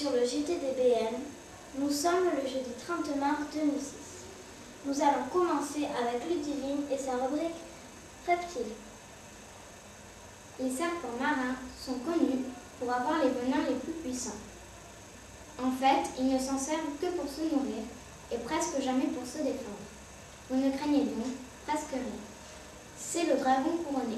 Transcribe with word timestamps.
Sur 0.00 0.12
le 0.12 0.24
JTDBN. 0.24 1.12
Nous 1.76 1.90
sommes 1.90 2.30
le 2.34 2.48
jeudi 2.48 2.70
30 2.86 3.16
mars 3.16 3.42
2006. 3.52 4.24
Nous 4.86 4.98
allons 4.98 5.28
commencer 5.30 5.84
avec 5.84 6.24
Ludivine 6.26 6.88
et 6.90 6.96
sa 6.96 7.22
rubrique 7.22 7.60
Reptiles. 8.26 8.72
Les 10.58 10.70
serpents 10.70 11.20
marins 11.20 11.56
sont 11.78 11.98
connus 11.98 12.46
pour 12.78 12.90
avoir 12.90 13.18
les 13.22 13.28
venins 13.28 13.68
les 13.68 13.74
plus 13.74 13.92
puissants. 13.92 14.40
En 15.62 15.70
fait, 15.70 16.08
ils 16.18 16.32
ne 16.32 16.38
s'en 16.38 16.56
servent 16.56 16.96
que 16.98 17.08
pour 17.18 17.28
se 17.28 17.42
nourrir 17.54 17.84
et 18.32 18.38
presque 18.38 18.80
jamais 18.82 19.08
pour 19.08 19.26
se 19.26 19.36
défendre. 19.44 19.84
Vous 20.48 20.56
ne 20.56 20.74
craignez 20.78 21.04
donc 21.04 21.36
presque 21.66 21.92
rien. 21.92 22.20
C'est 22.98 23.24
le 23.24 23.36
dragon 23.36 23.76
couronné. 23.84 24.16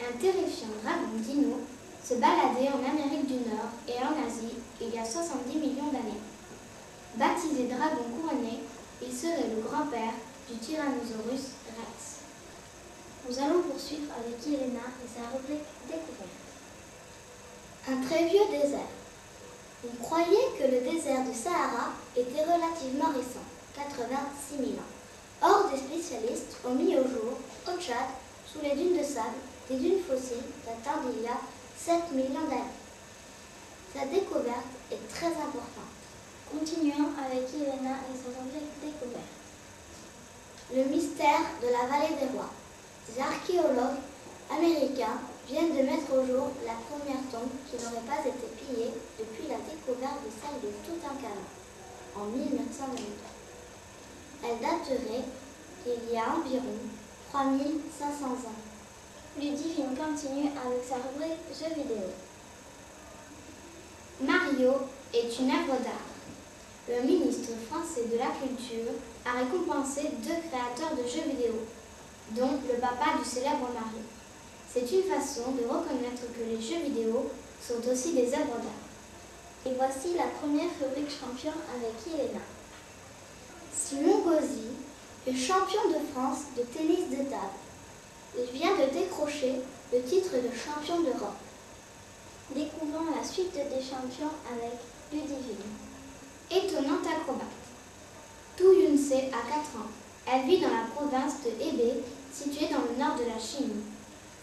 Un 0.00 0.16
terrifiant 0.18 0.68
dragon 0.84 1.18
dino 1.18 1.62
se 2.04 2.14
baladait 2.14 2.70
en 2.70 2.88
Amérique 2.88 3.26
du 3.26 3.50
Nord 3.50 3.74
et 3.88 3.98
en 3.98 4.24
Asie 4.24 4.54
il 4.80 4.94
y 4.94 4.98
a 4.98 5.04
70 5.04 5.58
millions 5.58 5.90
d'années. 5.90 6.22
Baptisé 7.16 7.64
dragon 7.66 8.04
couronné, 8.14 8.60
il 9.02 9.12
serait 9.12 9.50
le 9.54 9.62
grand-père 9.62 10.14
du 10.48 10.56
Tyrannosaurus 10.58 11.58
rex. 11.74 12.22
Nous 13.28 13.38
allons 13.38 13.62
poursuivre 13.62 14.12
avec 14.14 14.38
Elena 14.46 14.86
et 15.02 15.08
sa 15.08 15.36
rubrique 15.36 15.66
Découverte. 15.86 16.38
Un 17.88 18.06
très 18.06 18.24
vieux 18.26 18.46
désert. 18.50 18.92
On 19.84 20.02
croyait 20.02 20.54
que 20.58 20.64
le 20.64 20.80
désert 20.80 21.24
du 21.24 21.34
Sahara 21.34 21.92
était 22.16 22.42
relativement 22.42 23.10
récent, 23.10 23.44
86 23.74 24.56
000 24.58 24.70
ans. 24.72 24.92
Or, 25.42 25.70
des 25.70 25.78
spécialistes 25.78 26.56
ont 26.64 26.74
mis 26.74 26.96
au 26.96 27.02
jour, 27.02 27.38
au 27.66 27.80
Tchad, 27.80 28.10
sous 28.46 28.60
les 28.62 28.74
dunes 28.74 28.98
de 28.98 29.04
sable, 29.04 29.38
des 29.70 29.76
dunes 29.76 30.02
fossiles 30.02 30.50
datant 30.64 31.00
d'il 31.06 31.22
y 31.22 31.26
a 31.26 31.38
7 31.76 32.12
millions 32.12 32.48
d'années. 32.48 32.87
Sa 33.94 34.04
découverte 34.04 34.68
est 34.92 35.08
très 35.08 35.32
importante. 35.32 35.96
Continuons 36.52 37.08
avec 37.16 37.48
Elena 37.56 38.04
et 38.04 38.16
sa 38.16 38.28
rubrique 38.36 38.68
Découverte. 38.84 39.36
Le 40.74 40.84
mystère 40.84 41.40
de 41.62 41.68
la 41.72 41.88
vallée 41.88 42.14
des 42.20 42.28
rois. 42.36 42.52
Des 43.08 43.18
archéologues 43.18 44.04
américains 44.52 45.24
viennent 45.48 45.72
de 45.72 45.88
mettre 45.88 46.12
au 46.12 46.20
jour 46.26 46.52
la 46.68 46.76
première 46.84 47.24
tombe 47.32 47.48
qui 47.64 47.80
n'aurait 47.80 48.04
pas 48.04 48.20
été 48.20 48.44
pillée 48.60 48.92
depuis 49.18 49.48
la 49.48 49.56
découverte 49.64 50.20
de 50.20 50.30
celle 50.36 50.60
de 50.60 50.68
Toutankhamon 50.84 51.48
en 52.14 52.24
1923. 52.28 52.92
Elle 54.44 54.60
daterait 54.60 55.24
d'il 55.86 56.12
y 56.12 56.18
a 56.18 56.36
environ 56.36 56.76
3500 57.32 58.26
ans. 58.26 58.60
Ludivine 59.40 59.96
continue 59.96 60.52
avec 60.52 60.84
sa 60.84 60.96
rubrique 60.96 61.40
Jeux 61.56 61.74
vidéo. 61.74 62.27
Mario 64.50 64.72
est 65.12 65.38
une 65.40 65.50
œuvre 65.50 65.78
d'art. 65.82 66.08
Le 66.88 67.06
ministre 67.06 67.50
français 67.68 68.04
de 68.10 68.16
la 68.16 68.28
Culture 68.28 68.92
a 69.26 69.38
récompensé 69.40 70.08
deux 70.24 70.40
créateurs 70.48 70.96
de 70.96 71.02
jeux 71.02 71.28
vidéo, 71.28 71.54
dont 72.30 72.58
le 72.66 72.80
papa 72.80 73.18
du 73.18 73.28
célèbre 73.28 73.68
Mario. 73.74 74.00
C'est 74.72 74.90
une 74.90 75.02
façon 75.02 75.52
de 75.52 75.64
reconnaître 75.64 76.22
que 76.32 76.44
les 76.48 76.60
jeux 76.60 76.82
vidéo 76.82 77.30
sont 77.60 77.86
aussi 77.90 78.12
des 78.14 78.28
œuvres 78.32 78.58
d'art. 78.62 79.66
Et 79.66 79.74
voici 79.76 80.14
la 80.16 80.28
première 80.40 80.70
rubrique 80.80 81.10
champion 81.10 81.52
avec 81.74 81.94
Elena. 82.06 82.40
Simon 83.74 84.20
Gauzy 84.20 84.70
est 85.26 85.36
champion 85.36 85.90
de 85.90 86.06
France 86.12 86.44
de 86.56 86.62
tennis 86.62 87.10
de 87.10 87.28
table. 87.28 87.58
Il 88.38 88.58
vient 88.58 88.76
de 88.76 88.92
décrocher 88.92 89.56
le 89.92 90.02
titre 90.02 90.32
de 90.36 90.50
champion 90.56 91.00
d'Europe. 91.00 91.36
Découvrons 92.54 93.14
la 93.14 93.22
suite 93.22 93.52
des 93.52 93.82
champions 93.82 94.32
avec 94.50 94.78
Ludivine. 95.12 95.68
Étonnante 96.50 97.06
acrobate. 97.06 97.46
Tu 98.56 98.64
Yunse 98.64 99.12
a 99.12 99.44
4 99.46 99.76
ans. 99.76 99.92
Elle 100.26 100.46
vit 100.46 100.60
dans 100.60 100.68
la 100.68 100.88
province 100.94 101.42
de 101.44 101.50
Hebei, 101.50 102.02
située 102.32 102.68
dans 102.68 102.80
le 102.88 102.98
nord 102.98 103.18
de 103.18 103.28
la 103.28 103.38
Chine. 103.38 103.82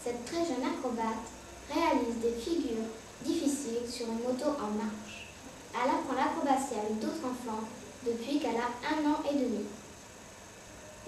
Cette 0.02 0.24
très 0.24 0.44
jeune 0.46 0.64
acrobate 0.64 1.26
réalise 1.68 2.22
des 2.22 2.40
figures 2.40 2.86
difficiles 3.24 3.90
sur 3.90 4.06
une 4.06 4.22
moto 4.22 4.50
en 4.50 4.70
marche. 4.78 5.26
Elle 5.74 5.90
apprend 5.90 6.14
l'acrobatie 6.14 6.78
avec 6.78 7.00
d'autres 7.00 7.26
enfants 7.26 7.66
depuis 8.06 8.38
qu'elle 8.38 8.56
a 8.56 8.70
un 8.86 9.10
an 9.10 9.18
et 9.28 9.34
demi. 9.34 9.66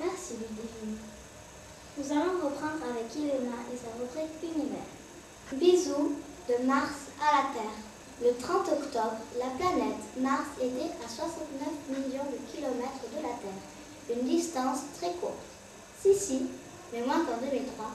Merci 0.00 0.34
Ludivine. 0.34 0.98
Nous 1.96 2.12
allons 2.12 2.44
reprendre 2.44 2.82
avec 2.90 3.14
Elena 3.16 3.62
et 3.72 3.76
sa 3.76 3.94
rubrique 3.94 4.42
Univers. 4.42 4.90
Bisous 5.52 6.16
de 6.48 6.64
Mars 6.64 7.12
à 7.20 7.36
la 7.36 7.42
Terre. 7.52 7.78
Le 8.22 8.34
30 8.34 8.68
octobre, 8.68 9.20
la 9.38 9.52
planète 9.60 10.02
Mars 10.18 10.48
était 10.60 10.90
à 11.04 11.08
69 11.08 11.68
millions 11.90 12.24
de 12.24 12.40
kilomètres 12.50 13.06
de 13.12 13.22
la 13.22 13.36
Terre, 13.36 13.62
une 14.10 14.26
distance 14.26 14.80
très 14.96 15.12
courte. 15.20 15.44
Si, 16.00 16.14
si, 16.14 16.46
mais 16.92 17.02
moins 17.02 17.24
qu'en 17.24 17.36
2003, 17.36 17.86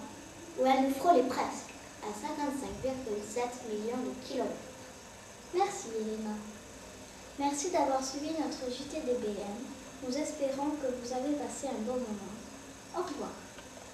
où 0.59 0.65
elle 0.65 0.87
nous 0.87 0.93
frôlait 0.93 1.27
presque 1.27 1.73
à 2.03 2.13
55,7 2.13 3.73
millions 3.73 4.03
de 4.05 4.27
kilomètres. 4.27 4.53
Merci 5.53 5.87
Elena. 5.99 6.35
Merci 7.39 7.71
d'avoir 7.71 8.03
suivi 8.05 8.29
notre 8.29 8.71
JTDBN. 8.71 9.57
Nous 10.07 10.15
espérons 10.15 10.71
que 10.77 10.87
vous 11.01 11.13
avez 11.13 11.33
passé 11.35 11.67
un 11.67 11.81
bon 11.81 11.93
moment. 11.93 12.33
Au 12.95 13.01
revoir. 13.01 13.31